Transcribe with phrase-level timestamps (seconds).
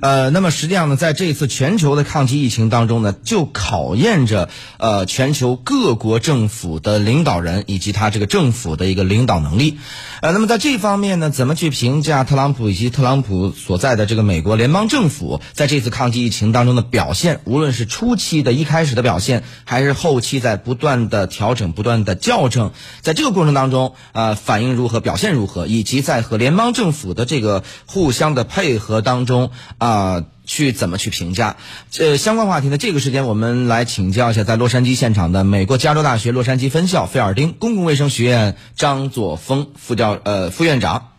[0.00, 9.78] 呃，那么实际上呢，在这次全球的抗击疫情当中呢，就考验着呃全球各国政府的领导人以及他这个政府的一个领导能力。
[10.22, 17.40] 呃，那么在这方面呢，怎么去评价特朗普以及特朗普所在的这个美国联邦政府在这次抗击疫情当中的表现？
[17.44, 31.56] 无论是初期的一开始的表现，还是后期在不断的调整、不断的校正，在这个过程当中，呃，反应如何、表现如何，以及在和联邦政府的这个互相的配合当中啊，啊去怎么去评价？
[31.90, 32.78] 这相关话题呢？
[32.78, 41.12] 这个时间我们来请教一下在洛杉矶现场的美国加州大学洛杉矶分校菲尔丁公共卫生学院张作峰副教呃副院长。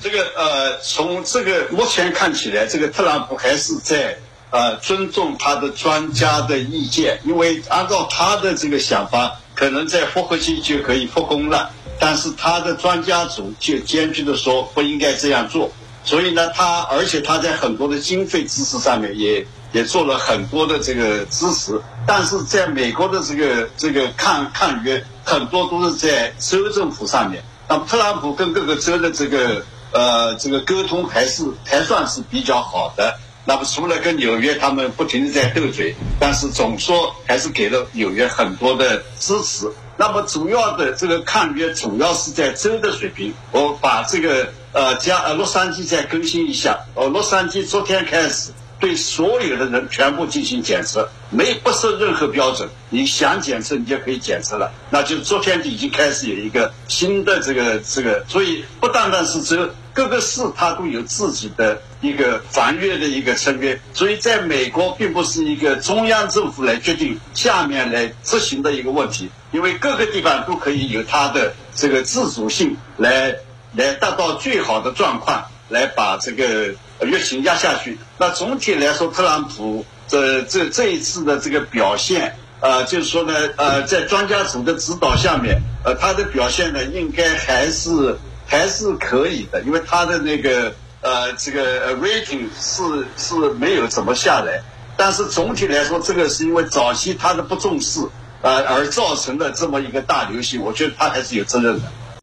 [0.00, 4.18] 这个呃，从这个目前看起来，这个特朗普还是在
[4.50, 15.72] 呃尊重他的专家的意见，因为按照他的这个想法，可能在复活期就可以复工了，但是他的专家组就坚决的说不应该这样做，
[16.08, 29.62] 所以呢，他而且他在很多的经费支持上面也也做了很多的这个支持，但是在美国的这个这个抗抗约很多都是在州政府上面，那么特朗普跟各个州的这个。
[29.90, 33.18] 呃，这个沟通还是还算是比较好的。
[33.48, 39.72] 那么除了跟纽约他们不停的在斗嘴，但是总说还是给了纽约很多的支持。
[39.96, 43.32] 那么主要的这个抗约主要是在州的水平。
[43.50, 46.80] 我把这个呃加呃洛杉矶再更新一下。
[46.94, 48.52] 呃，洛杉矶昨天开始。
[48.80, 54.70] 对所有的人全部进行检测，没不设任何标准，你想检测你就可以检测了。
[54.90, 63.80] 那就昨天已经开始有一个新的这个这个，所以不单单是只有各个市它都有自己的一个防御的一个策略。
[63.92, 73.34] 所以在美国并不是一个中央政府来决定下面来执行的一个问题，因为各个地方都可以有它的这个自主性来
[73.74, 76.74] 来达到最好的状况，来把这个。
[77.00, 94.62] 疫情压下去，那总体来说，特朗普这这这一次的这个表现，呃，就是说呢，呃，在专家组的指导下面，呃，他的表现呢，应该还是还是可以的，因为他的那个呃这个 rating 是是没有怎么下来，
[94.96, 98.00] 但是总体来说，这个是因为早期他的不重视，
[98.40, 101.82] 呃，而造成的这么一个大流行，我觉得他还是有责任的。